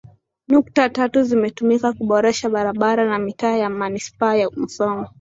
[0.47, 5.09] nukta tatu zimetumika kuboresha barabara na mitaa ya Manispaa ya Musoma